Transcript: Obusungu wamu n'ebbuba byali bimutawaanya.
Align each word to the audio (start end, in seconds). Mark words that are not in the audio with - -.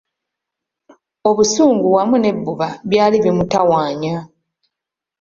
Obusungu 1.29 1.85
wamu 1.95 2.15
n'ebbuba 2.19 2.67
byali 2.89 3.17
bimutawaanya. 3.23 4.15